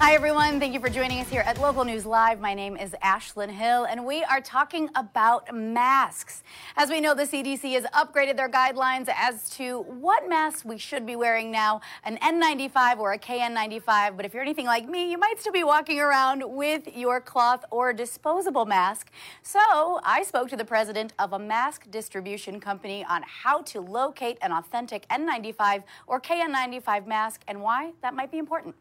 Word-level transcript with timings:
Hi, 0.00 0.14
everyone. 0.14 0.60
Thank 0.60 0.74
you 0.74 0.80
for 0.80 0.88
joining 0.88 1.20
us 1.20 1.28
here 1.28 1.40
at 1.40 1.60
Local 1.60 1.84
News 1.84 2.06
Live. 2.06 2.38
My 2.38 2.54
name 2.54 2.76
is 2.76 2.92
Ashlyn 3.02 3.50
Hill, 3.50 3.82
and 3.82 4.06
we 4.06 4.22
are 4.22 4.40
talking 4.40 4.88
about 4.94 5.52
masks. 5.52 6.44
As 6.76 6.88
we 6.88 7.00
know, 7.00 7.14
the 7.14 7.24
CDC 7.24 7.72
has 7.72 7.82
upgraded 7.86 8.36
their 8.36 8.48
guidelines 8.48 9.12
as 9.12 9.50
to 9.56 9.80
what 9.80 10.28
masks 10.28 10.64
we 10.64 10.78
should 10.78 11.04
be 11.04 11.16
wearing 11.16 11.50
now 11.50 11.80
an 12.04 12.16
N95 12.18 12.98
or 13.00 13.14
a 13.14 13.18
KN95. 13.18 14.16
But 14.16 14.24
if 14.24 14.32
you're 14.32 14.42
anything 14.42 14.66
like 14.66 14.88
me, 14.88 15.10
you 15.10 15.18
might 15.18 15.40
still 15.40 15.52
be 15.52 15.64
walking 15.64 15.98
around 15.98 16.44
with 16.46 16.96
your 16.96 17.20
cloth 17.20 17.64
or 17.72 17.92
disposable 17.92 18.66
mask. 18.66 19.10
So 19.42 20.00
I 20.04 20.22
spoke 20.22 20.48
to 20.50 20.56
the 20.56 20.64
president 20.64 21.12
of 21.18 21.32
a 21.32 21.40
mask 21.40 21.90
distribution 21.90 22.60
company 22.60 23.04
on 23.04 23.24
how 23.26 23.62
to 23.62 23.80
locate 23.80 24.38
an 24.42 24.52
authentic 24.52 25.08
N95 25.08 25.82
or 26.06 26.20
KN95 26.20 27.08
mask 27.08 27.42
and 27.48 27.60
why 27.60 27.94
that 28.00 28.14
might 28.14 28.30
be 28.30 28.38
important. 28.38 28.76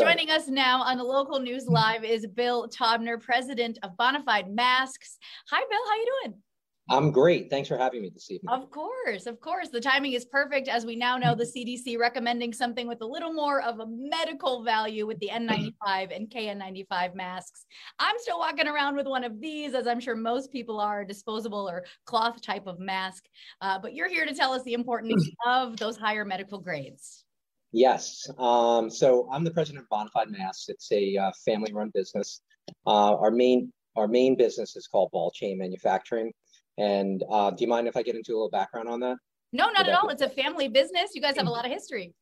Joining 0.00 0.28
us 0.28 0.48
now 0.48 0.82
on 0.82 0.98
the 0.98 1.04
local 1.04 1.38
news 1.38 1.68
live 1.68 2.02
is 2.02 2.26
Bill 2.26 2.68
Taubner, 2.68 3.20
president 3.20 3.78
of 3.84 3.92
Bonafide 3.96 4.52
Masks. 4.52 5.18
Hi, 5.50 5.60
Bill. 5.60 5.78
How 5.86 5.92
are 5.92 5.96
you 5.96 6.20
doing? 6.22 6.34
I'm 6.90 7.12
great. 7.12 7.48
Thanks 7.48 7.68
for 7.68 7.78
having 7.78 8.02
me 8.02 8.10
this 8.12 8.28
evening. 8.28 8.52
Of 8.52 8.70
course, 8.70 9.26
of 9.26 9.40
course. 9.40 9.68
The 9.68 9.80
timing 9.80 10.12
is 10.14 10.24
perfect 10.24 10.66
as 10.66 10.84
we 10.84 10.96
now 10.96 11.16
know 11.16 11.34
the 11.36 11.44
CDC 11.44 11.96
recommending 11.96 12.52
something 12.52 12.88
with 12.88 13.02
a 13.02 13.06
little 13.06 13.32
more 13.32 13.62
of 13.62 13.78
a 13.78 13.86
medical 13.88 14.64
value 14.64 15.06
with 15.06 15.18
the 15.20 15.30
N95 15.32 16.14
and 16.14 16.28
KN95 16.28 17.14
masks. 17.14 17.64
I'm 18.00 18.16
still 18.18 18.40
walking 18.40 18.66
around 18.66 18.96
with 18.96 19.06
one 19.06 19.22
of 19.22 19.40
these, 19.40 19.74
as 19.74 19.86
I'm 19.86 20.00
sure 20.00 20.16
most 20.16 20.50
people 20.50 20.80
are, 20.80 21.04
disposable 21.04 21.70
or 21.70 21.84
cloth 22.04 22.42
type 22.42 22.66
of 22.66 22.80
mask. 22.80 23.24
Uh, 23.60 23.78
but 23.78 23.94
you're 23.94 24.08
here 24.08 24.26
to 24.26 24.34
tell 24.34 24.52
us 24.52 24.64
the 24.64 24.74
importance 24.74 25.26
of 25.46 25.76
those 25.76 25.96
higher 25.96 26.24
medical 26.24 26.58
grades. 26.58 27.24
Yes. 27.74 28.30
Um, 28.38 28.88
so 28.88 29.28
I'm 29.32 29.42
the 29.42 29.50
president 29.50 29.84
of 29.84 29.88
Bonafide 29.88 30.30
Masks. 30.30 30.68
It's 30.68 30.90
a 30.92 31.16
uh, 31.16 31.32
family-run 31.44 31.90
business. 31.92 32.40
Uh, 32.86 33.16
our 33.16 33.32
main 33.32 33.72
our 33.96 34.06
main 34.06 34.36
business 34.36 34.76
is 34.76 34.86
called 34.86 35.10
Ball 35.10 35.32
Chain 35.32 35.58
Manufacturing. 35.58 36.32
And 36.78 37.22
uh, 37.30 37.50
do 37.50 37.64
you 37.64 37.68
mind 37.68 37.88
if 37.88 37.96
I 37.96 38.02
get 38.02 38.14
into 38.14 38.32
a 38.32 38.34
little 38.34 38.50
background 38.50 38.88
on 38.88 39.00
that? 39.00 39.16
No, 39.52 39.70
not 39.70 39.88
at 39.88 39.94
all. 39.94 40.08
It's 40.08 40.22
a 40.22 40.28
family 40.28 40.68
business. 40.68 41.10
You 41.14 41.20
guys 41.20 41.36
have 41.36 41.46
a 41.46 41.50
lot 41.50 41.64
of 41.64 41.70
history. 41.72 42.12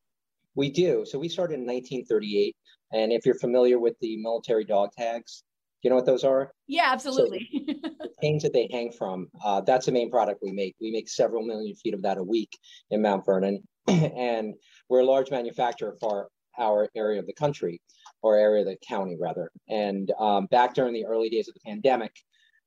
We 0.55 0.71
do. 0.71 1.03
So 1.05 1.17
we 1.17 1.29
started 1.29 1.55
in 1.55 1.61
1938. 1.61 2.55
And 2.91 3.11
if 3.11 3.25
you're 3.25 3.35
familiar 3.35 3.79
with 3.79 3.95
the 4.01 4.17
military 4.17 4.65
dog 4.65 4.91
tags, 4.97 5.43
you 5.83 5.89
know 5.89 5.95
what 5.95 6.05
those 6.05 6.23
are? 6.23 6.51
Yeah, 6.67 6.89
absolutely. 6.91 7.49
So 7.55 7.73
the 7.99 8.09
things 8.21 8.43
that 8.43 8.53
they 8.53 8.69
hang 8.71 8.91
from, 8.91 9.29
uh, 9.43 9.61
that's 9.61 9.85
the 9.87 9.91
main 9.91 10.09
product 10.09 10.41
we 10.43 10.51
make. 10.51 10.75
We 10.79 10.91
make 10.91 11.09
several 11.09 11.43
million 11.43 11.75
feet 11.75 11.93
of 11.93 12.01
that 12.03 12.17
a 12.17 12.23
week 12.23 12.57
in 12.91 13.01
Mount 13.01 13.25
Vernon. 13.25 13.61
and 13.87 14.53
we're 14.89 15.01
a 15.01 15.05
large 15.05 15.31
manufacturer 15.31 15.95
for 15.99 16.29
our 16.57 16.89
area 16.95 17.19
of 17.19 17.27
the 17.27 17.33
country 17.33 17.81
or 18.21 18.37
area 18.37 18.61
of 18.61 18.67
the 18.67 18.77
county 18.87 19.17
rather. 19.19 19.51
And 19.69 20.11
um, 20.19 20.45
back 20.47 20.73
during 20.73 20.93
the 20.93 21.05
early 21.05 21.29
days 21.29 21.47
of 21.47 21.53
the 21.53 21.59
pandemic, 21.65 22.13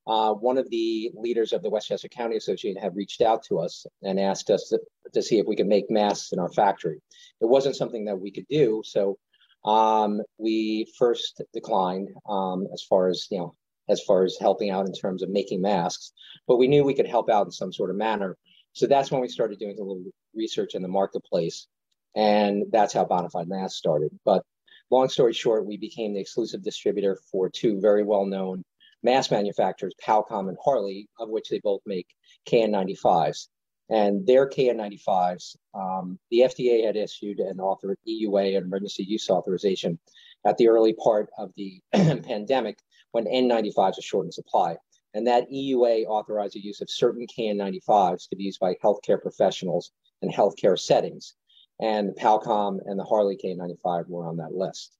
uh, 0.07 0.33
one 0.33 0.57
of 0.57 0.69
the 0.69 1.11
leaders 1.15 1.51
of 1.51 1.61
the 1.61 1.69
Westchester 1.69 2.07
County 2.07 2.37
Association 2.37 2.81
had 2.81 2.95
reached 2.95 3.21
out 3.21 3.43
to 3.43 3.59
us 3.59 3.85
and 4.03 4.19
asked 4.19 4.49
us 4.49 4.69
to, 4.69 4.79
to, 5.13 5.21
see 5.21 5.37
if 5.37 5.45
we 5.45 5.55
could 5.55 5.67
make 5.67 5.91
masks 5.91 6.31
in 6.31 6.39
our 6.39 6.51
factory. 6.53 7.01
It 7.41 7.45
wasn't 7.45 7.75
something 7.75 8.05
that 8.05 8.19
we 8.19 8.31
could 8.31 8.47
do, 8.49 8.81
so 8.85 9.17
um, 9.65 10.21
we 10.37 10.87
first 10.97 11.41
declined 11.53 12.07
um, 12.27 12.67
as 12.73 12.83
far 12.83 13.09
as 13.09 13.27
you 13.29 13.39
know, 13.39 13.55
as 13.89 14.01
far 14.01 14.23
as 14.23 14.37
helping 14.39 14.69
out 14.69 14.87
in 14.87 14.93
terms 14.93 15.23
of 15.23 15.29
making 15.29 15.61
masks. 15.61 16.13
But 16.47 16.55
we 16.55 16.69
knew 16.69 16.85
we 16.85 16.93
could 16.93 17.07
help 17.07 17.29
out 17.29 17.47
in 17.47 17.51
some 17.51 17.73
sort 17.73 17.89
of 17.89 17.97
manner. 17.97 18.37
So 18.73 18.87
that's 18.87 19.11
when 19.11 19.21
we 19.21 19.27
started 19.27 19.59
doing 19.59 19.77
a 19.79 19.83
little 19.83 20.03
research 20.35 20.75
in 20.75 20.81
the 20.81 20.87
marketplace 20.87 21.67
and 22.17 22.63
that's 22.71 22.93
how 22.93 23.05
Bonafide 23.05 23.47
Mass 23.47 23.75
started. 23.75 24.09
But 24.25 24.43
long 24.89 25.07
story 25.07 25.33
short, 25.33 25.67
we 25.67 25.77
became 25.77 26.13
the 26.13 26.19
exclusive 26.19 26.63
distributor 26.63 27.19
for 27.31 27.47
two 27.47 27.79
very 27.79 28.03
well 28.03 28.25
known 28.25 28.63
mass 29.03 29.29
manufacturers, 29.29 29.93
Powecom 30.03 30.49
and 30.49 30.57
Harley, 30.63 31.07
of 31.19 31.29
which 31.29 31.49
they 31.49 31.59
both 31.59 31.81
make 31.85 32.07
KN95s. 32.49 33.47
And 33.89 34.25
their 34.25 34.49
KN95s, 34.49 35.55
um, 35.73 36.19
the 36.31 36.39
FDA 36.39 36.85
had 36.85 36.97
issued 36.97 37.39
an 37.39 37.59
author 37.59 37.95
EUA, 38.05 38.57
an 38.57 38.63
emergency 38.63 39.03
use 39.03 39.29
authorization, 39.29 39.97
at 40.45 40.57
the 40.57 40.67
early 40.67 40.93
part 40.93 41.29
of 41.37 41.51
the 41.55 41.79
pandemic 41.93 42.79
when 43.11 43.25
N95s 43.25 43.95
were 43.95 44.01
short 44.01 44.25
in 44.25 44.31
supply. 44.31 44.75
And 45.13 45.27
that 45.27 45.49
EUA 45.49 46.05
authorized 46.05 46.55
the 46.55 46.59
use 46.59 46.81
of 46.81 46.89
certain 46.89 47.25
KN95s 47.27 48.29
to 48.29 48.35
be 48.35 48.43
used 48.43 48.59
by 48.59 48.75
healthcare 48.83 49.21
professionals 49.21 49.91
in 50.21 50.29
healthcare 50.29 50.77
settings 50.77 51.35
and 51.79 52.09
the 52.09 52.13
Powecom 52.13 52.79
and 52.85 52.99
the 52.99 53.03
Harley 53.03 53.37
K95 53.37 54.07
were 54.07 54.27
on 54.27 54.37
that 54.37 54.53
list. 54.53 54.93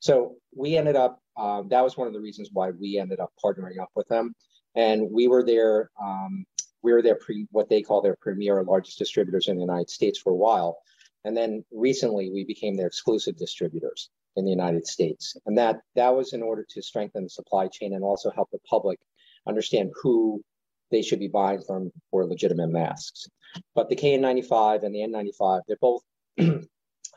So 0.00 0.36
we 0.54 0.76
ended 0.76 0.96
up, 0.96 1.20
uh, 1.36 1.62
that 1.68 1.82
was 1.82 1.96
one 1.96 2.06
of 2.06 2.12
the 2.12 2.20
reasons 2.20 2.50
why 2.52 2.70
we 2.70 2.98
ended 2.98 3.20
up 3.20 3.32
partnering 3.42 3.80
up 3.80 3.90
with 3.96 4.06
them. 4.08 4.34
And 4.74 5.10
we 5.10 5.26
were 5.26 5.42
their, 5.42 5.90
um, 6.00 6.44
we 6.82 6.92
were 6.92 7.02
their 7.02 7.16
pre, 7.16 7.46
what 7.50 7.68
they 7.68 7.82
call 7.82 8.02
their 8.02 8.16
premier 8.20 8.62
largest 8.62 8.98
distributors 8.98 9.48
in 9.48 9.56
the 9.56 9.62
United 9.62 9.90
States 9.90 10.18
for 10.18 10.30
a 10.30 10.36
while. 10.36 10.78
And 11.24 11.36
then 11.36 11.64
recently 11.72 12.30
we 12.30 12.44
became 12.44 12.76
their 12.76 12.86
exclusive 12.86 13.36
distributors 13.36 14.10
in 14.36 14.44
the 14.44 14.50
United 14.50 14.86
States. 14.86 15.36
And 15.46 15.58
that, 15.58 15.80
that 15.96 16.14
was 16.14 16.32
in 16.32 16.42
order 16.42 16.64
to 16.70 16.82
strengthen 16.82 17.24
the 17.24 17.30
supply 17.30 17.66
chain 17.66 17.94
and 17.94 18.04
also 18.04 18.30
help 18.30 18.50
the 18.52 18.60
public 18.70 19.00
understand 19.48 19.90
who 20.02 20.42
they 20.90 21.02
should 21.02 21.18
be 21.18 21.28
buying 21.28 21.62
from 21.66 21.90
for 22.10 22.26
legitimate 22.26 22.68
masks. 22.68 23.26
But 23.74 23.88
the 23.88 23.96
KN95 23.96 24.84
and 24.84 24.94
the 24.94 25.00
N95, 25.00 25.62
they're 25.66 25.76
both 25.80 26.02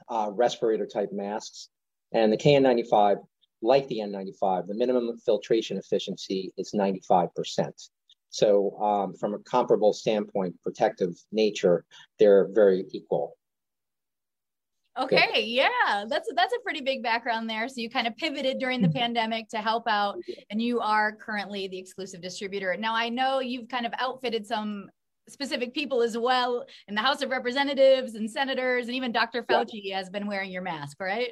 uh, 0.10 0.32
respirator 0.32 0.86
type 0.86 1.10
masks. 1.12 1.70
And 2.14 2.32
the 2.32 2.38
KN95, 2.38 3.18
like 3.62 3.88
the 3.88 4.00
N95, 4.00 4.68
the 4.68 4.74
minimum 4.74 5.18
filtration 5.26 5.78
efficiency 5.78 6.52
is 6.58 6.74
95%. 6.74 7.30
So, 8.30 8.78
um, 8.82 9.14
from 9.14 9.34
a 9.34 9.40
comparable 9.40 9.92
standpoint, 9.92 10.56
protective 10.64 11.14
nature, 11.34 11.84
they're 12.18 12.48
very 12.52 12.86
equal. 12.92 13.36
Okay, 15.00 15.44
yeah, 15.46 16.06
that's 16.08 16.30
that's 16.36 16.54
a 16.54 16.60
pretty 16.64 16.82
big 16.82 17.02
background 17.02 17.50
there. 17.50 17.70
So 17.70 17.80
you 17.80 17.90
kind 17.90 18.08
of 18.08 18.18
pivoted 18.18 18.60
during 18.60 18.82
the 18.82 18.90
mm-hmm. 18.90 18.98
pandemic 18.98 19.48
to 19.50 19.58
help 19.60 19.88
out, 19.88 20.18
and 20.50 20.62
you 20.62 20.82
are 20.82 21.14
currently 21.14 21.68
the 21.70 21.78
exclusive 21.78 22.22
distributor. 22.22 22.76
Now 22.78 22.94
I 22.94 23.08
know 23.08 23.40
you've 23.40 23.70
kind 23.70 23.86
of 23.86 23.94
outfitted 24.00 24.46
some 24.46 24.90
specific 25.30 25.74
people 25.74 26.02
as 26.02 26.18
well 26.18 26.66
in 26.88 26.96
the 26.96 27.02
House 27.02 27.22
of 27.22 27.30
Representatives 27.30 28.16
and 28.16 28.30
senators, 28.30 28.88
and 28.88 28.96
even 28.96 29.12
Dr. 29.14 29.44
Fauci 29.44 29.94
has 29.94 30.10
been 30.10 30.28
wearing 30.28 30.52
your 30.52 30.62
mask, 30.62 30.98
right? 31.00 31.32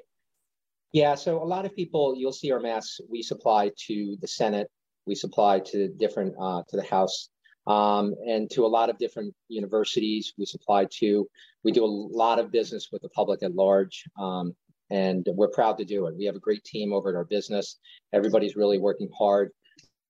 Yeah, 0.93 1.15
so 1.15 1.41
a 1.41 1.45
lot 1.45 1.65
of 1.65 1.75
people, 1.75 2.15
you'll 2.15 2.31
see 2.31 2.51
our 2.51 2.59
masks 2.59 2.99
we 3.09 3.21
supply 3.21 3.71
to 3.87 4.17
the 4.21 4.27
Senate, 4.27 4.67
we 5.05 5.15
supply 5.15 5.59
to 5.59 5.89
different, 5.89 6.33
uh, 6.39 6.63
to 6.69 6.77
the 6.77 6.83
House, 6.83 7.29
um, 7.69 8.15
and 8.27 8.49
to 8.51 8.65
a 8.65 8.67
lot 8.67 8.89
of 8.89 8.97
different 8.97 9.33
universities 9.47 10.33
we 10.37 10.45
supply 10.45 10.87
to. 10.99 11.27
We 11.63 11.71
do 11.71 11.85
a 11.85 11.87
lot 11.87 12.39
of 12.39 12.51
business 12.51 12.89
with 12.91 13.01
the 13.01 13.09
public 13.09 13.43
at 13.43 13.55
large. 13.55 14.03
Um, 14.19 14.55
and 14.91 15.25
we're 15.33 15.49
proud 15.49 15.77
to 15.77 15.85
do 15.85 16.07
it. 16.07 16.17
We 16.17 16.25
have 16.25 16.35
a 16.35 16.39
great 16.39 16.63
team 16.63 16.93
over 16.93 17.09
at 17.09 17.15
our 17.15 17.23
business. 17.23 17.77
Everybody's 18.11 18.55
really 18.55 18.79
working 18.79 19.09
hard 19.15 19.51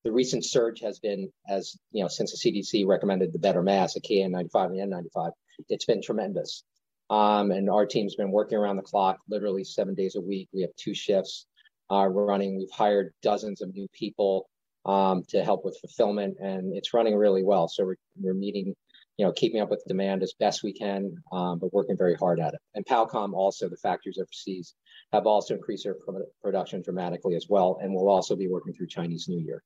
the 0.04 0.12
recent 0.12 0.46
surge 0.46 0.82
has 0.82 1.00
been, 1.00 1.32
as 1.48 1.78
you 1.92 2.02
know, 2.02 2.08
since 2.08 2.32
the 2.32 2.52
CDC 2.52 2.88
recommended 2.88 3.34
the 3.34 3.40
better 3.40 3.62
mask, 3.62 3.96
the 3.96 4.02
KN95 4.02 4.82
and 4.82 4.94
N95, 4.94 5.32
it's 5.68 5.86
been 5.86 6.02
tremendous. 6.02 6.64
Um, 7.10 7.52
and 7.52 7.70
our 7.70 7.86
team's 7.86 8.16
been 8.16 8.32
working 8.32 8.58
around 8.58 8.78
the 8.78 8.84
clock, 8.84 9.18
literally 9.30 9.64
seven 9.64 9.96
days 9.96 10.16
a 10.16 10.22
week. 10.22 10.48
We 10.54 10.62
have 10.62 10.76
two 10.78 10.94
shifts 10.94 11.48
uh, 11.92 12.08
running. 12.08 12.58
We've 12.58 12.72
hired 12.72 13.14
dozens 13.22 13.62
of 13.62 13.74
new 13.74 13.88
people 13.94 14.48
um, 14.90 15.24
to 15.28 15.44
help 15.44 15.64
with 15.64 15.78
fulfillment, 15.80 16.38
and 16.40 16.76
it's 16.76 16.96
running 16.96 17.16
really 17.16 17.44
well. 17.44 17.68
So 17.68 17.86
we're, 17.86 17.96
we're 18.20 18.34
meeting, 18.34 18.76
you 19.18 19.26
know, 19.26 19.32
keeping 19.32 19.62
up 19.62 19.70
with 19.70 19.84
demand 19.88 20.24
as 20.24 20.34
best 20.40 20.64
we 20.64 20.74
can, 20.74 21.16
um, 21.32 21.60
but 21.60 21.72
working 21.72 21.96
very 21.96 22.16
hard 22.16 22.40
at 22.40 22.56
it. 22.56 22.60
And 22.74 22.84
Powecom 22.86 23.34
also, 23.34 23.70
the 23.70 23.78
factories 23.78 24.18
overseas, 24.18 24.74
have 25.14 25.28
also 25.28 25.54
increased 25.54 25.84
their 25.84 25.96
production 26.42 26.82
dramatically 26.82 27.36
as 27.36 27.46
well, 27.50 27.78
and 27.84 27.94
we'll 27.94 28.10
also 28.10 28.36
be 28.36 28.48
working 28.48 28.74
through 28.74 28.88
Chinese 28.88 29.28
New 29.28 29.40
Year. 29.40 29.64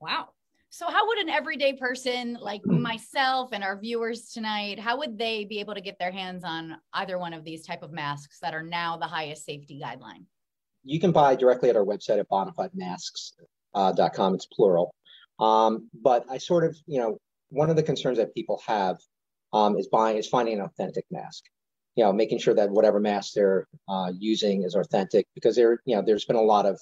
Wow. 0.00 0.28
So, 0.68 0.88
how 0.88 1.08
would 1.08 1.18
an 1.18 1.28
everyday 1.28 1.72
person 1.72 2.38
like 2.40 2.62
hmm. 2.62 2.80
myself 2.80 3.50
and 3.52 3.64
our 3.64 3.80
viewers 3.80 4.30
tonight, 4.30 4.78
how 4.78 4.96
would 4.98 5.18
they 5.18 5.44
be 5.44 5.58
able 5.58 5.74
to 5.74 5.80
get 5.80 5.98
their 5.98 6.12
hands 6.12 6.44
on 6.44 6.76
either 6.92 7.18
one 7.18 7.34
of 7.34 7.42
these 7.42 7.66
type 7.66 7.82
of 7.82 7.90
masks 7.90 8.38
that 8.40 8.54
are 8.54 8.62
now 8.62 8.96
the 8.96 9.06
highest 9.06 9.44
safety 9.44 9.80
guideline? 9.84 10.24
You 10.84 11.00
can 11.00 11.10
buy 11.10 11.34
directly 11.34 11.68
at 11.68 11.76
our 11.76 11.84
website 11.84 12.20
at 12.20 12.28
bonafidemasks.com. 12.28 13.48
Uh, 13.74 13.92
it's 13.98 14.46
plural. 14.46 14.94
Um, 15.38 15.88
but 15.94 16.24
I 16.30 16.38
sort 16.38 16.64
of, 16.64 16.76
you 16.86 16.98
know, 16.98 17.18
one 17.50 17.70
of 17.70 17.76
the 17.76 17.82
concerns 17.82 18.18
that 18.18 18.34
people 18.34 18.60
have 18.66 18.98
um, 19.52 19.76
is 19.76 19.88
buying 19.88 20.16
is 20.16 20.28
finding 20.28 20.54
an 20.58 20.64
authentic 20.64 21.04
mask. 21.10 21.44
You 21.96 22.04
know, 22.04 22.12
making 22.12 22.38
sure 22.38 22.54
that 22.54 22.70
whatever 22.70 23.00
mask 23.00 23.32
they're 23.34 23.66
uh, 23.88 24.12
using 24.16 24.62
is 24.62 24.74
authentic 24.74 25.26
because 25.34 25.56
there, 25.56 25.80
you 25.84 25.96
know, 25.96 26.02
there's 26.02 26.24
been 26.24 26.36
a 26.36 26.42
lot 26.42 26.66
of 26.66 26.78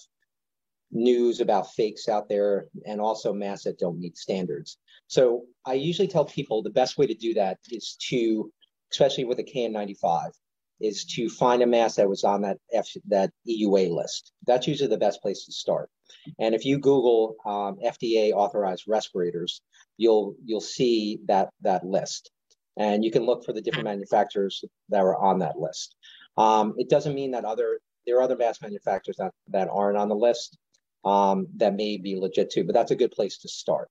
news 0.90 1.40
about 1.40 1.72
fakes 1.72 2.08
out 2.08 2.28
there 2.28 2.66
and 2.86 3.00
also 3.00 3.32
masks 3.32 3.64
that 3.64 3.78
don't 3.78 3.98
meet 3.98 4.16
standards. 4.16 4.78
So 5.06 5.44
I 5.64 5.74
usually 5.74 6.08
tell 6.08 6.24
people 6.24 6.62
the 6.62 6.70
best 6.70 6.98
way 6.98 7.06
to 7.06 7.14
do 7.14 7.34
that 7.34 7.58
is 7.70 7.96
to, 8.10 8.52
especially 8.92 9.24
with 9.24 9.38
a 9.38 9.44
KN95, 9.44 10.30
is 10.80 11.04
to 11.04 11.28
find 11.28 11.62
a 11.62 11.66
mask 11.66 11.96
that 11.96 12.08
was 12.08 12.24
on 12.24 12.42
that 12.42 12.58
F, 12.72 12.88
that 13.08 13.30
EUA 13.48 13.90
list. 13.90 14.32
That's 14.46 14.66
usually 14.66 14.88
the 14.88 14.98
best 14.98 15.20
place 15.22 15.44
to 15.44 15.52
start. 15.52 15.90
And 16.38 16.54
if 16.54 16.64
you 16.64 16.78
Google 16.78 17.36
um, 17.44 17.78
FDA 17.84 18.32
authorized 18.32 18.84
respirators, 18.86 19.60
you'll 19.96 20.34
you'll 20.44 20.60
see 20.60 21.20
that 21.26 21.50
that 21.62 21.84
list, 21.84 22.30
and 22.76 23.04
you 23.04 23.10
can 23.10 23.24
look 23.24 23.44
for 23.44 23.52
the 23.52 23.62
different 23.62 23.84
manufacturers 23.84 24.64
that 24.88 25.00
are 25.00 25.16
on 25.16 25.40
that 25.40 25.58
list. 25.58 25.96
Um, 26.36 26.74
it 26.78 26.88
doesn't 26.88 27.14
mean 27.14 27.32
that 27.32 27.44
other 27.44 27.80
there 28.06 28.18
are 28.18 28.22
other 28.22 28.36
mask 28.36 28.62
manufacturers 28.62 29.16
that, 29.18 29.32
that 29.48 29.68
aren't 29.70 29.98
on 29.98 30.08
the 30.08 30.16
list 30.16 30.56
um, 31.04 31.46
that 31.56 31.74
may 31.74 31.98
be 31.98 32.16
legit 32.16 32.50
too, 32.50 32.64
but 32.64 32.74
that's 32.74 32.90
a 32.90 32.96
good 32.96 33.12
place 33.12 33.38
to 33.38 33.48
start. 33.48 33.88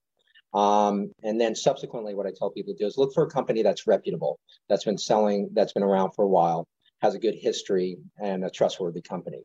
Um, 0.53 1.11
and 1.23 1.39
then 1.39 1.55
subsequently, 1.55 2.15
what 2.15 2.25
I 2.25 2.31
tell 2.35 2.49
people 2.49 2.73
to 2.73 2.79
do 2.79 2.87
is 2.87 2.97
look 2.97 3.13
for 3.13 3.23
a 3.23 3.29
company 3.29 3.61
that's 3.61 3.85
reputable, 3.85 4.39
that's 4.69 4.85
been 4.85 4.97
selling, 4.97 5.49
that's 5.53 5.73
been 5.73 5.83
around 5.83 6.11
for 6.11 6.23
a 6.23 6.27
while, 6.27 6.67
has 7.01 7.15
a 7.15 7.19
good 7.19 7.35
history, 7.35 7.97
and 8.21 8.43
a 8.43 8.49
trustworthy 8.49 9.01
company. 9.01 9.43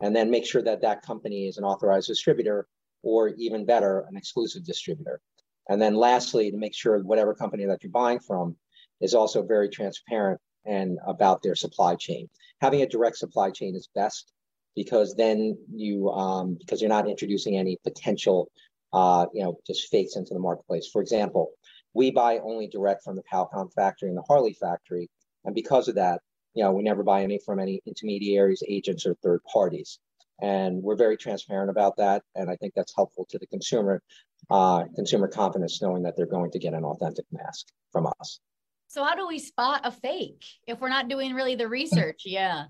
And 0.00 0.14
then 0.14 0.30
make 0.30 0.46
sure 0.46 0.62
that 0.62 0.82
that 0.82 1.02
company 1.02 1.46
is 1.46 1.58
an 1.58 1.64
authorized 1.64 2.08
distributor, 2.08 2.66
or 3.02 3.28
even 3.38 3.66
better, 3.66 4.06
an 4.08 4.16
exclusive 4.16 4.64
distributor. 4.64 5.20
And 5.68 5.80
then 5.80 5.94
lastly, 5.94 6.50
to 6.50 6.56
make 6.56 6.74
sure 6.74 6.98
whatever 7.00 7.34
company 7.34 7.64
that 7.66 7.82
you're 7.82 7.92
buying 7.92 8.20
from 8.20 8.56
is 9.00 9.14
also 9.14 9.42
very 9.42 9.68
transparent 9.68 10.40
and 10.66 10.98
about 11.06 11.42
their 11.42 11.54
supply 11.54 11.94
chain. 11.96 12.28
Having 12.60 12.82
a 12.82 12.88
direct 12.88 13.16
supply 13.16 13.50
chain 13.50 13.74
is 13.74 13.88
best 13.94 14.32
because 14.76 15.14
then 15.16 15.56
you 15.72 16.10
um, 16.10 16.56
because 16.58 16.80
you're 16.80 16.88
not 16.88 17.08
introducing 17.08 17.56
any 17.56 17.78
potential 17.82 18.50
uh, 18.92 19.26
you 19.32 19.42
know 19.42 19.58
just 19.66 19.88
fakes 19.88 20.16
into 20.16 20.34
the 20.34 20.40
marketplace. 20.40 20.88
For 20.92 21.00
example, 21.00 21.50
we 21.94 22.10
buy 22.10 22.38
only 22.38 22.66
direct 22.68 23.02
from 23.02 23.16
the 23.16 23.22
Powecom 23.32 23.72
factory 23.72 24.08
and 24.08 24.18
the 24.18 24.24
Harley 24.28 24.52
factory, 24.52 25.08
and 25.44 25.54
because 25.54 25.88
of 25.88 25.94
that, 25.96 26.20
you 26.54 26.64
know 26.64 26.72
we 26.72 26.82
never 26.82 27.02
buy 27.02 27.22
any 27.22 27.38
from 27.38 27.58
any 27.58 27.80
intermediaries, 27.86 28.62
agents, 28.68 29.06
or 29.06 29.14
third 29.16 29.40
parties. 29.44 29.98
And 30.42 30.82
we're 30.82 30.96
very 30.96 31.18
transparent 31.18 31.70
about 31.70 31.96
that, 31.98 32.22
and 32.34 32.50
I 32.50 32.56
think 32.56 32.72
that's 32.74 32.94
helpful 32.94 33.26
to 33.28 33.38
the 33.38 33.46
consumer, 33.46 34.02
uh, 34.50 34.84
consumer 34.94 35.28
confidence, 35.28 35.82
knowing 35.82 36.02
that 36.04 36.16
they're 36.16 36.26
going 36.26 36.50
to 36.52 36.58
get 36.58 36.72
an 36.72 36.84
authentic 36.84 37.26
mask 37.30 37.66
from 37.92 38.06
us. 38.20 38.40
So 38.88 39.04
how 39.04 39.14
do 39.14 39.28
we 39.28 39.38
spot 39.38 39.82
a 39.84 39.92
fake 39.92 40.42
if 40.66 40.80
we're 40.80 40.88
not 40.88 41.08
doing 41.08 41.34
really 41.34 41.54
the 41.54 41.68
research? 41.68 42.22
Yeah. 42.26 42.64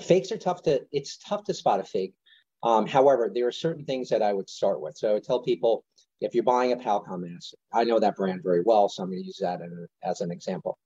Fakes 0.00 0.32
are 0.32 0.38
tough 0.38 0.62
to 0.62 0.80
it's 0.90 1.18
tough 1.18 1.44
to 1.44 1.52
spot 1.52 1.80
a 1.80 1.84
fake. 1.84 2.14
Um, 2.62 2.86
however, 2.86 3.30
there 3.34 3.46
are 3.46 3.52
certain 3.52 3.84
things 3.84 4.08
that 4.08 4.22
I 4.22 4.32
would 4.32 4.48
start 4.48 4.80
with. 4.80 4.96
So 4.96 5.10
I 5.10 5.12
would 5.12 5.24
tell 5.24 5.42
people 5.42 5.84
if 6.22 6.34
you're 6.34 6.44
buying 6.44 6.72
a 6.72 6.76
Powecom 6.76 7.20
mask, 7.20 7.52
I 7.74 7.84
know 7.84 7.98
that 7.98 8.16
brand 8.16 8.40
very 8.42 8.62
well, 8.64 8.88
so 8.88 9.02
I'm 9.02 9.10
going 9.10 9.20
to 9.20 9.26
use 9.26 9.38
that 9.42 9.60
as 10.02 10.20
an 10.20 10.30
example. 10.30 10.78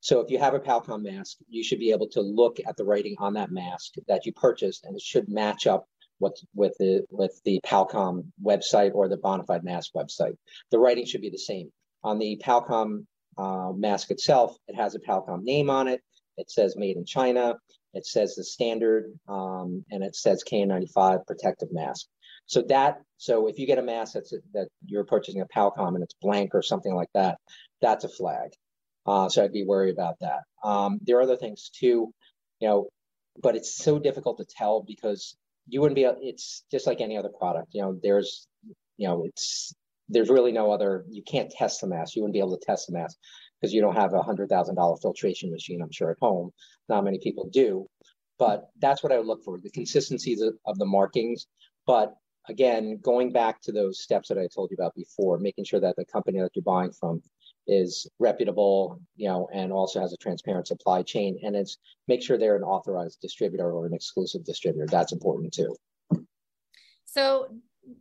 So 0.00 0.20
if 0.20 0.30
you 0.30 0.38
have 0.38 0.54
a 0.54 0.60
Powecom 0.60 1.02
mask, 1.02 1.38
you 1.48 1.64
should 1.64 1.78
be 1.78 1.90
able 1.90 2.08
to 2.10 2.20
look 2.20 2.58
at 2.66 2.76
the 2.76 2.84
writing 2.84 3.16
on 3.18 3.34
that 3.34 3.50
mask 3.50 3.94
that 4.06 4.26
you 4.26 4.32
purchased, 4.32 4.84
and 4.84 4.94
it 4.94 5.02
should 5.02 5.28
match 5.28 5.66
up 5.66 5.86
with 6.20 6.34
with 6.54 6.74
the 6.78 7.04
with 7.10 7.40
the 7.44 7.60
Powecom 7.64 8.24
website 8.42 8.94
or 8.94 9.08
the 9.08 9.16
Bonafide 9.16 9.64
Mask 9.64 9.92
website. 9.94 10.36
The 10.70 10.78
writing 10.78 11.06
should 11.06 11.20
be 11.20 11.30
the 11.30 11.38
same. 11.38 11.70
On 12.04 12.18
the 12.18 12.40
Powecom 12.44 13.06
uh, 13.36 13.72
mask 13.72 14.10
itself, 14.10 14.56
it 14.68 14.76
has 14.76 14.94
a 14.94 15.00
Powecom 15.00 15.42
name 15.42 15.70
on 15.70 15.88
it. 15.88 16.00
It 16.36 16.50
says 16.50 16.76
made 16.76 16.96
in 16.96 17.04
China. 17.04 17.54
It 17.94 18.06
says 18.06 18.34
the 18.34 18.44
standard, 18.44 19.12
um, 19.28 19.84
and 19.90 20.04
it 20.04 20.14
says 20.14 20.44
KN95 20.48 21.26
protective 21.26 21.72
mask. 21.72 22.06
So 22.46 22.62
that, 22.68 22.98
so 23.16 23.46
if 23.48 23.58
you 23.58 23.66
get 23.66 23.78
a 23.78 23.82
mask 23.82 24.14
that's 24.14 24.32
that 24.52 24.68
you're 24.86 25.04
purchasing 25.04 25.40
a 25.40 25.46
Powecom 25.46 25.94
and 25.94 26.02
it's 26.02 26.14
blank 26.20 26.54
or 26.54 26.62
something 26.62 26.94
like 26.94 27.08
that, 27.14 27.38
that's 27.80 28.04
a 28.04 28.08
flag. 28.08 28.50
Uh, 29.08 29.28
so 29.28 29.42
I'd 29.42 29.52
be 29.52 29.64
worried 29.64 29.94
about 29.94 30.16
that. 30.20 30.40
Um, 30.62 30.98
there 31.02 31.16
are 31.18 31.22
other 31.22 31.38
things 31.38 31.70
too, 31.70 32.12
you 32.60 32.68
know, 32.68 32.88
but 33.42 33.56
it's 33.56 33.74
so 33.74 33.98
difficult 33.98 34.36
to 34.38 34.44
tell 34.44 34.82
because 34.82 35.34
you 35.66 35.80
wouldn't 35.80 35.96
be. 35.96 36.04
It's 36.04 36.64
just 36.70 36.86
like 36.86 37.00
any 37.00 37.16
other 37.16 37.30
product. 37.38 37.68
You 37.72 37.82
know, 37.82 37.98
there's, 38.02 38.46
you 38.98 39.08
know, 39.08 39.24
it's 39.24 39.74
there's 40.10 40.28
really 40.28 40.52
no 40.52 40.72
other, 40.72 41.04
you 41.08 41.22
can't 41.22 41.50
test 41.50 41.80
the 41.80 41.86
mask. 41.86 42.16
You 42.16 42.22
wouldn't 42.22 42.34
be 42.34 42.38
able 42.40 42.56
to 42.58 42.64
test 42.64 42.86
the 42.86 42.94
mask 42.94 43.16
because 43.60 43.72
you 43.72 43.80
don't 43.80 43.96
have 43.96 44.12
a 44.14 44.22
hundred 44.22 44.48
thousand 44.48 44.76
dollar 44.76 44.96
filtration 45.00 45.50
machine, 45.50 45.80
I'm 45.82 45.92
sure 45.92 46.10
at 46.10 46.16
home. 46.20 46.50
Not 46.88 47.04
many 47.04 47.18
people 47.18 47.48
do, 47.50 47.86
but 48.38 48.68
that's 48.78 49.02
what 49.02 49.12
I 49.12 49.18
would 49.18 49.26
look 49.26 49.44
for, 49.44 49.58
the 49.58 49.70
consistency 49.70 50.34
of, 50.34 50.54
of 50.66 50.78
the 50.78 50.86
markings. 50.86 51.46
But 51.86 52.14
again, 52.48 52.98
going 53.02 53.32
back 53.32 53.60
to 53.62 53.72
those 53.72 54.02
steps 54.02 54.28
that 54.28 54.38
I 54.38 54.48
told 54.54 54.70
you 54.70 54.76
about 54.78 54.94
before, 54.94 55.38
making 55.38 55.64
sure 55.64 55.80
that 55.80 55.96
the 55.96 56.04
company 56.04 56.40
that 56.40 56.50
you're 56.54 56.62
buying 56.62 56.92
from 56.92 57.22
is 57.68 58.08
reputable, 58.18 58.98
you 59.16 59.28
know, 59.28 59.48
and 59.52 59.72
also 59.72 60.00
has 60.00 60.12
a 60.12 60.16
transparent 60.16 60.66
supply 60.66 61.02
chain, 61.02 61.38
and 61.44 61.54
it's 61.54 61.76
make 62.08 62.22
sure 62.22 62.38
they're 62.38 62.56
an 62.56 62.62
authorized 62.62 63.20
distributor 63.20 63.70
or 63.70 63.86
an 63.86 63.94
exclusive 63.94 64.42
distributor. 64.44 64.86
That's 64.86 65.12
important 65.12 65.52
too. 65.52 65.76
So, 67.04 67.48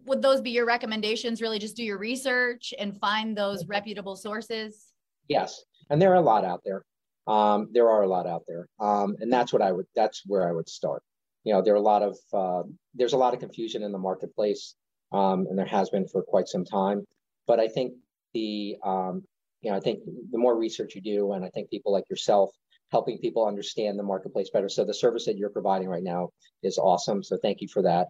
would 0.06 0.22
those 0.22 0.42
be 0.42 0.52
your 0.52 0.66
recommendations? 0.66 1.42
Really, 1.42 1.60
just 1.60 1.76
do 1.76 1.84
your 1.84 1.98
research 1.98 2.74
and 2.80 2.98
find 2.98 3.38
those 3.38 3.66
reputable 3.68 4.16
sources. 4.16 4.88
Yes, 5.28 5.64
and 5.90 6.02
there 6.02 6.12
are 6.12 6.16
a 6.16 6.22
lot 6.22 6.46
out 6.46 6.62
there. 6.66 6.84
Um, 7.28 7.68
there 7.74 7.90
are 7.90 8.04
a 8.04 8.08
lot 8.08 8.26
out 8.26 8.44
there, 8.48 8.70
um, 8.80 9.18
and 9.20 9.32
that's 9.32 9.52
what 9.52 9.62
I 9.62 9.74
would. 9.74 9.86
That's 9.96 10.24
where 10.26 10.48
I 10.48 10.54
would 10.54 10.70
start. 10.70 11.04
You 11.44 11.54
know, 11.54 11.62
there 11.62 11.74
are 11.74 11.78
a 11.78 11.82
lot 11.82 12.04
of 12.04 12.18
uh, 12.32 12.64
there's 12.96 13.14
a 13.14 13.18
lot 13.18 13.34
of 13.34 13.42
confusion 13.42 13.84
in 13.84 13.92
the 13.92 13.98
marketplace, 13.98 14.76
um, 15.12 15.46
and 15.50 15.60
there 15.60 15.66
has 15.66 15.90
been 15.90 16.08
for 16.08 16.24
quite 16.24 16.48
some 16.48 16.64
time. 16.64 17.06
But 17.48 17.60
I 17.60 17.68
think 17.68 17.94
the 18.34 18.78
um, 18.84 19.24
you 19.68 19.74
know 19.74 19.78
I 19.78 19.82
think 19.82 20.00
the 20.32 20.38
more 20.38 20.58
research 20.58 20.96
you 20.96 21.02
do, 21.02 21.34
and 21.34 21.44
I 21.44 21.50
think 21.50 21.70
people 21.70 21.92
like 21.92 22.10
yourself 22.10 22.52
helping 22.90 23.18
people 23.18 23.46
understand 23.46 24.00
the 24.00 24.04
marketplace 24.04 24.50
better. 24.50 24.70
So 24.70 24.86
the 24.86 24.94
service 24.94 25.26
that 25.26 25.36
you're 25.36 25.50
providing 25.50 25.90
right 25.90 26.04
now 26.04 26.30
is 26.64 26.78
awesome. 26.78 27.22
So 27.22 27.38
thank 27.42 27.60
you 27.60 27.68
for 27.68 27.82
that. 27.82 28.08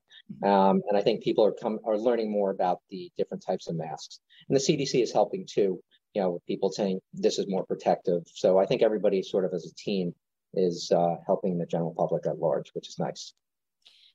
Um, 0.47 0.83
and 0.87 0.95
I 0.95 1.01
think 1.01 1.23
people 1.23 1.43
are 1.43 1.51
come 1.51 1.79
are 1.83 1.97
learning 1.97 2.31
more 2.31 2.51
about 2.51 2.81
the 2.91 3.11
different 3.17 3.43
types 3.43 3.67
of 3.67 3.75
masks. 3.75 4.19
And 4.47 4.55
the 4.55 4.61
CDC 4.61 5.01
is 5.01 5.11
helping 5.11 5.47
too. 5.49 5.81
You 6.13 6.21
know, 6.21 6.39
people 6.45 6.69
saying 6.69 6.99
this 7.11 7.39
is 7.39 7.47
more 7.47 7.65
protective. 7.65 8.21
So 8.27 8.59
I 8.59 8.67
think 8.67 8.83
everybody 8.83 9.23
sort 9.23 9.45
of 9.45 9.51
as 9.55 9.65
a 9.65 9.73
team 9.73 10.13
is 10.53 10.91
uh, 10.95 11.15
helping 11.25 11.57
the 11.57 11.65
general 11.65 11.95
public 11.97 12.27
at 12.27 12.37
large, 12.37 12.69
which 12.73 12.87
is 12.87 12.99
nice. 12.99 13.33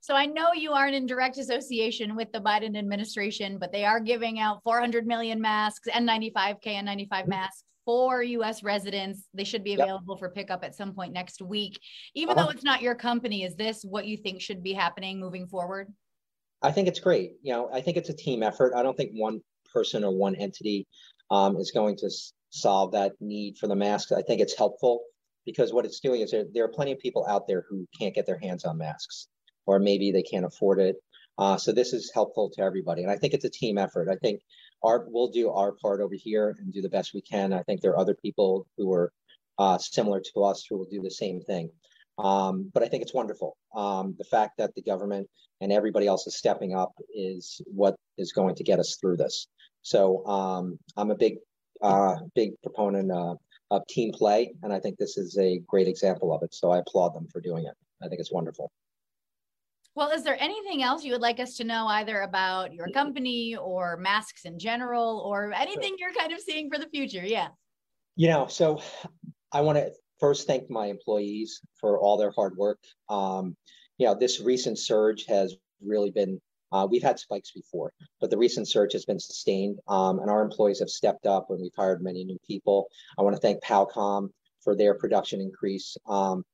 So 0.03 0.17
I 0.17 0.27
know 0.27 0.53
you 0.53 0.73
aren't 0.73 0.97
in 0.97 1.07
direct 1.07 1.39
association 1.39 2.17
with 2.17 2.33
the 2.33 2.41
Biden 2.41 2.77
administration, 2.77 3.57
but 3.57 3.71
they 3.71 3.85
are 3.85 4.01
giving 4.01 4.41
out 4.41 4.61
400 4.65 5.07
million 5.07 5.41
masks, 5.41 5.89
N95, 5.89 6.61
KN95 6.61 7.29
masks 7.29 7.63
for 7.85 8.21
US 8.21 8.65
residents. 8.65 9.29
They 9.33 9.45
should 9.45 9.63
be 9.63 9.75
available 9.75 10.17
yep. 10.17 10.19
for 10.19 10.31
pickup 10.31 10.65
at 10.65 10.75
some 10.75 10.93
point 10.93 11.13
next 11.13 11.41
week. 11.41 11.79
Even 12.17 12.37
uh-huh. 12.37 12.47
though 12.47 12.51
it's 12.51 12.65
not 12.65 12.83
your 12.83 12.97
company, 12.97 13.45
is 13.45 13.55
this 13.55 13.85
what 13.85 14.05
you 14.05 14.17
think 14.17 14.41
should 14.41 14.61
be 14.61 14.73
happening 14.73 15.21
moving 15.21 15.47
forward? 15.47 15.87
I 16.63 16.73
think 16.73 16.89
it's 16.89 16.99
great. 16.99 17.35
You 17.41 17.53
know, 17.53 17.71
I 17.73 17.81
think 17.81 17.97
it's 17.97 18.09
a 18.09 18.15
team 18.15 18.43
effort. 18.43 18.73
I 18.75 18.83
don't 18.83 18.97
think 18.97 19.13
one 19.15 19.41
person 19.73 20.03
or 20.03 20.11
one 20.11 20.35
entity 20.35 20.89
um, 21.31 21.57
is 21.59 21.71
going 21.71 21.95
to 21.99 22.07
s- 22.07 22.33
solve 22.51 22.91
that 22.91 23.13
need 23.21 23.57
for 23.57 23.69
the 23.69 23.77
masks. 23.77 24.11
I 24.11 24.23
think 24.23 24.41
it's 24.41 24.59
helpful 24.59 25.03
because 25.47 25.73
what 25.73 25.85
it's 25.85 26.01
doing 26.01 26.23
is 26.23 26.33
there, 26.33 26.45
there, 26.53 26.65
are 26.65 26.69
plenty 26.69 26.91
of 26.91 26.99
people 26.99 27.25
out 27.29 27.47
there 27.47 27.65
who 27.69 27.87
can't 27.97 28.17
get 28.17 28.27
their 28.27 28.39
hands 28.39 28.65
on 28.65 28.79
masks, 28.79 29.29
or 29.67 29.79
maybe 29.79 30.11
they 30.11 30.23
can't 30.23 30.45
afford 30.45 30.81
it. 30.81 30.97
Uh, 31.39 31.57
so 31.57 31.73
this 31.73 31.93
is 31.93 32.11
helpful 32.13 32.51
to 32.51 32.63
everybody, 32.63 33.03
and 33.03 33.11
I 33.11 33.17
think 33.17 33.33
it's 33.33 33.45
a 33.45 33.51
team 33.51 33.79
effort. 33.79 34.09
I 34.11 34.17
think 34.17 34.43
our 34.83 35.07
we'll 35.09 35.31
do 35.31 35.51
our 35.51 35.73
part 35.73 36.01
over 36.01 36.15
here 36.15 36.57
and 36.59 36.73
do 36.73 36.83
the 36.83 36.89
best 36.91 37.15
we 37.15 37.23
can. 37.23 37.53
I 37.53 37.63
think 37.63 37.81
there 37.81 37.93
are 37.93 37.99
other 37.99 38.15
people 38.15 38.67
who 38.77 38.93
are 38.93 39.13
uh, 39.59 39.79
similar 39.79 40.21
to 40.35 40.45
us 40.45 40.67
who 40.69 40.77
will 40.77 40.89
do 40.91 41.01
the 41.03 41.11
same 41.11 41.41
thing. 41.41 41.71
Um, 42.19 42.71
but 42.75 42.83
I 42.83 42.89
think 42.89 43.03
it's 43.03 43.15
wonderful. 43.15 43.57
Um, 43.75 44.15
the 44.19 44.25
fact 44.25 44.59
that 44.59 44.75
the 44.75 44.83
government 44.83 45.29
and 45.61 45.73
everybody 45.73 46.07
else 46.07 46.27
is 46.27 46.37
stepping 46.37 46.75
up 46.75 46.93
is 47.15 47.61
what 47.67 47.97
is 48.19 48.33
going 48.33 48.55
to 48.57 48.65
get 48.65 48.79
us 48.79 48.97
through 49.01 49.17
this. 49.17 49.47
So 49.83 50.25
um, 50.27 50.79
I'm 50.97 51.11
a 51.11 51.15
big, 51.15 51.37
uh, 51.81 52.17
big 52.35 52.53
proponent 52.63 53.11
uh, 53.11 53.35
of 53.71 53.87
team 53.87 54.13
play, 54.13 54.53
and 54.63 54.73
I 54.73 54.81
think 54.81 54.99
this 54.99 55.17
is 55.17 55.39
a 55.39 55.61
great 55.67 55.89
example 55.89 56.33
of 56.33 56.43
it. 56.43 56.55
So 56.55 56.71
I 56.71 56.79
applaud 56.79 57.15
them 57.15 57.27
for 57.33 57.41
doing 57.41 57.65
it. 57.65 57.75
I 58.03 58.09
think 58.09 58.21
it's 58.21 58.33
wonderful. 58.33 58.71
Well, 59.95 60.11
is 60.11 60.25
there 60.25 60.41
anything 60.41 60.83
else 60.83 61.05
you 61.05 61.13
would 61.13 61.21
like 61.21 61.39
us 61.39 61.57
to 61.57 61.65
know 61.65 61.87
either 61.87 62.21
about 62.23 62.73
your 62.73 62.89
company 62.89 63.57
or 63.57 63.99
masks 63.99 64.47
in 64.47 64.59
general 64.59 65.23
or 65.27 65.53
anything 65.53 65.97
you're 65.99 66.15
kind 66.15 66.33
of 66.33 66.41
seeing 66.41 66.71
for 66.71 66.79
the 66.79 66.89
future? 66.89 67.25
Yeah. 67.25 67.49
You 68.17 68.29
know, 68.29 68.47
so 68.47 68.81
I 69.53 69.61
want 69.61 69.77
to 69.79 69.93
first 70.19 70.47
thank 70.47 70.71
my 70.71 70.87
employees 70.87 71.61
for 71.79 71.99
all 71.99 72.17
their 72.17 72.31
hard 72.31 72.57
work. 72.57 72.79
Um, 73.11 73.55
you 73.99 74.07
know, 74.07 74.15
this 74.15 74.41
recent 74.41 74.79
surge 74.79 75.27
has 75.27 75.57
really 75.85 76.11
been, 76.11 76.41
uh, 76.73 76.87
we've 76.91 77.03
had 77.03 77.19
spikes 77.19 77.51
before, 77.53 77.93
but 78.19 78.31
the 78.31 78.39
recent 78.39 78.69
surge 78.69 78.95
has 78.95 79.05
been 79.05 79.21
sustained 79.21 79.79
um, 79.89 80.21
and 80.21 80.31
our 80.31 80.43
employees 80.43 80.79
have 80.79 80.89
stepped 80.89 81.27
up 81.27 81.51
and 81.51 81.61
we've 81.61 81.71
hired 81.77 82.03
many 82.03 82.25
new 82.25 82.39
people. 82.47 82.89
I 83.19 83.23
want 83.23 83.37
to 83.37 83.41
thank 83.41 83.63
Powecom 83.63 84.31
for 84.63 84.75
their 84.75 84.95
production 84.95 85.41
increase. 85.41 85.97
Um, 86.09 86.45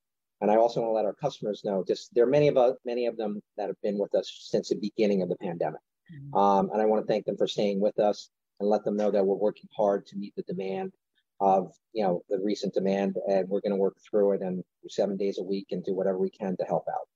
and 0.41 0.51
I 0.51 0.57
also 0.57 0.81
want 0.81 0.91
to 0.91 0.95
let 0.95 1.05
our 1.05 1.15
customers 1.15 1.63
know 1.65 1.85
just 1.87 2.15
there 2.15 2.25
are 2.25 2.31
many 2.31 2.49
of 2.49 2.57
us, 2.57 2.77
many 2.85 3.07
of 3.07 3.17
them 3.17 3.41
that 3.57 3.67
have 3.67 3.81
been 3.83 3.99
with 3.99 4.15
us 4.15 4.49
since 4.51 4.69
the 4.69 4.77
beginning 4.77 5.23
of 5.23 5.29
the 5.29 5.37
pandemic. 5.37 5.81
Mm-hmm. 6.13 6.37
Um, 6.37 6.71
and 6.73 6.81
I 6.81 6.87
want 6.87 7.03
to 7.03 7.07
thank 7.07 7.27
them 7.27 7.37
for 7.37 7.47
staying 7.47 7.81
with 7.81 7.99
us 7.99 8.31
and 8.61 8.69
let 8.69 8.85
them 8.85 8.97
know 8.97 9.11
that 9.11 9.25
we're 9.25 9.37
working 9.37 9.69
hard 9.77 10.07
to 10.07 10.17
meet 10.17 10.35
the 10.37 10.43
demand. 10.43 10.93
of 11.41 11.73
you 11.93 12.03
know 12.03 12.23
the 12.29 12.39
recent 12.43 12.75
demand, 12.75 13.17
and 13.29 13.49
we're 13.49 13.61
going 13.61 13.73
to 13.73 13.77
work 13.77 13.97
through 14.09 14.33
it 14.33 14.43
and 14.43 14.65
seven 14.89 15.17
days 15.17 15.39
a 15.39 15.43
week 15.43 15.69
and 15.71 15.85
do 15.85 15.95
whatever 15.95 16.19
we 16.19 16.31
can 16.31 16.57
to 16.57 16.65
help 16.65 16.85
out. 16.89 17.07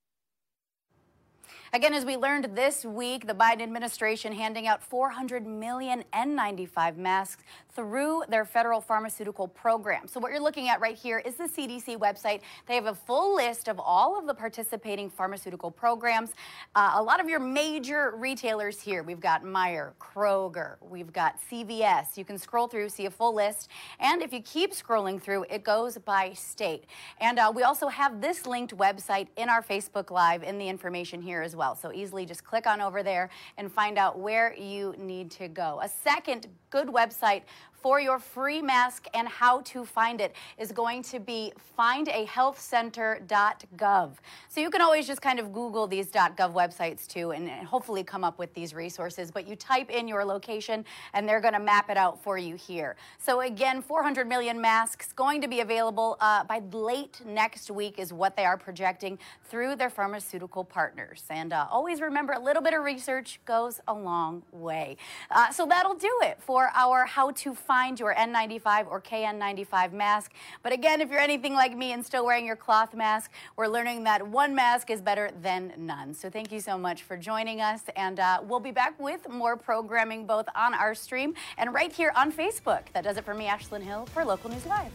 Again, 1.74 1.94
as 1.94 2.04
we 2.04 2.18
learned 2.18 2.54
this 2.54 2.84
week, 2.84 3.26
the 3.26 3.32
Biden 3.32 3.62
administration 3.62 4.34
handing 4.34 4.66
out 4.66 4.82
400 4.82 5.46
million 5.46 6.04
N95 6.12 6.98
masks 6.98 7.44
through 7.74 8.24
their 8.28 8.44
federal 8.44 8.82
pharmaceutical 8.82 9.48
program. 9.48 10.06
So, 10.06 10.20
what 10.20 10.32
you're 10.32 10.42
looking 10.42 10.68
at 10.68 10.82
right 10.82 10.98
here 10.98 11.20
is 11.20 11.36
the 11.36 11.44
CDC 11.44 11.96
website. 11.96 12.42
They 12.66 12.74
have 12.74 12.84
a 12.84 12.94
full 12.94 13.36
list 13.36 13.68
of 13.68 13.80
all 13.80 14.18
of 14.18 14.26
the 14.26 14.34
participating 14.34 15.08
pharmaceutical 15.08 15.70
programs. 15.70 16.34
Uh, 16.74 16.92
a 16.96 17.02
lot 17.02 17.20
of 17.20 17.28
your 17.30 17.40
major 17.40 18.12
retailers 18.16 18.78
here. 18.78 19.02
We've 19.02 19.18
got 19.18 19.42
Meijer, 19.42 19.92
Kroger, 19.98 20.76
we've 20.82 21.10
got 21.10 21.38
CVS. 21.50 22.18
You 22.18 22.26
can 22.26 22.36
scroll 22.36 22.68
through, 22.68 22.90
see 22.90 23.06
a 23.06 23.10
full 23.10 23.34
list. 23.34 23.70
And 23.98 24.20
if 24.20 24.30
you 24.30 24.42
keep 24.42 24.72
scrolling 24.72 25.18
through, 25.18 25.46
it 25.48 25.64
goes 25.64 25.96
by 25.96 26.34
state. 26.34 26.84
And 27.18 27.38
uh, 27.38 27.50
we 27.54 27.62
also 27.62 27.88
have 27.88 28.20
this 28.20 28.44
linked 28.44 28.76
website 28.76 29.28
in 29.38 29.48
our 29.48 29.62
Facebook 29.62 30.10
Live 30.10 30.42
in 30.42 30.58
the 30.58 30.68
information 30.68 31.22
here 31.22 31.40
as 31.40 31.56
well 31.56 31.61
well. 31.62 31.76
So 31.76 31.92
easily 31.92 32.26
just 32.26 32.42
click 32.42 32.66
on 32.66 32.80
over 32.80 33.04
there 33.04 33.30
and 33.56 33.70
find 33.70 33.96
out 33.96 34.18
where 34.18 34.52
you 34.56 34.96
need 34.98 35.30
to 35.32 35.46
go. 35.46 35.78
A 35.80 35.88
second 35.88 36.48
good 36.70 36.88
website 36.88 37.42
for 37.82 38.00
your 38.00 38.18
free 38.20 38.62
mask 38.62 39.08
and 39.12 39.28
how 39.28 39.60
to 39.62 39.84
find 39.84 40.20
it 40.20 40.36
is 40.56 40.70
going 40.70 41.02
to 41.02 41.18
be 41.18 41.52
findahealthcenter.gov. 41.78 44.10
So 44.48 44.60
you 44.60 44.70
can 44.70 44.80
always 44.80 45.08
just 45.08 45.20
kind 45.20 45.40
of 45.40 45.52
Google 45.52 45.88
these 45.88 46.06
.gov 46.06 46.54
websites 46.54 47.08
too 47.08 47.32
and 47.32 47.50
hopefully 47.50 48.04
come 48.04 48.22
up 48.22 48.38
with 48.38 48.54
these 48.54 48.72
resources. 48.72 49.32
But 49.32 49.48
you 49.48 49.56
type 49.56 49.90
in 49.90 50.06
your 50.06 50.24
location 50.24 50.84
and 51.12 51.28
they're 51.28 51.40
going 51.40 51.54
to 51.54 51.60
map 51.60 51.90
it 51.90 51.96
out 51.96 52.22
for 52.22 52.38
you 52.38 52.54
here. 52.54 52.94
So 53.18 53.40
again, 53.40 53.82
400 53.82 54.28
million 54.28 54.60
masks 54.60 55.12
going 55.12 55.40
to 55.40 55.48
be 55.48 55.58
available 55.60 56.16
uh, 56.20 56.44
by 56.44 56.62
late 56.72 57.20
next 57.26 57.68
week 57.70 57.98
is 57.98 58.12
what 58.12 58.36
they 58.36 58.44
are 58.44 58.56
projecting 58.56 59.18
through 59.50 59.74
their 59.74 59.90
pharmaceutical 59.90 60.62
partners. 60.62 61.24
And 61.30 61.52
uh, 61.52 61.66
always 61.70 62.00
remember, 62.00 62.34
a 62.34 62.40
little 62.40 62.62
bit 62.62 62.74
of 62.74 62.84
research 62.84 63.40
goes 63.44 63.80
a 63.88 63.94
long 63.94 64.44
way. 64.52 64.98
Uh, 65.30 65.50
so 65.50 65.66
that'll 65.66 65.96
do 65.96 66.20
it 66.22 66.38
for 66.40 66.70
our 66.74 67.06
how 67.06 67.32
to 67.32 67.54
find 67.54 67.71
find 67.72 67.98
your 67.98 68.14
N95 68.14 68.86
or 68.90 69.00
KN95 69.00 69.94
mask. 69.94 70.32
But 70.62 70.74
again, 70.74 71.00
if 71.00 71.08
you're 71.08 71.18
anything 71.18 71.54
like 71.54 71.74
me 71.74 71.92
and 71.94 72.04
still 72.04 72.26
wearing 72.26 72.44
your 72.44 72.54
cloth 72.54 72.92
mask, 72.92 73.30
we're 73.56 73.66
learning 73.66 74.04
that 74.04 74.28
one 74.28 74.54
mask 74.54 74.90
is 74.90 75.00
better 75.00 75.30
than 75.40 75.72
none. 75.78 76.12
So 76.12 76.28
thank 76.28 76.52
you 76.52 76.60
so 76.60 76.76
much 76.76 77.02
for 77.02 77.16
joining 77.16 77.62
us. 77.62 77.80
And 77.96 78.20
uh, 78.20 78.40
we'll 78.42 78.60
be 78.60 78.72
back 78.72 79.00
with 79.00 79.26
more 79.26 79.56
programming 79.56 80.26
both 80.26 80.44
on 80.54 80.74
our 80.74 80.94
stream 80.94 81.32
and 81.56 81.72
right 81.72 81.90
here 81.90 82.12
on 82.14 82.30
Facebook. 82.30 82.82
That 82.92 83.04
does 83.04 83.16
it 83.16 83.24
for 83.24 83.32
me, 83.32 83.46
Ashlyn 83.46 83.80
Hill, 83.80 84.04
for 84.04 84.22
Local 84.22 84.50
News 84.50 84.66
Live. 84.66 84.92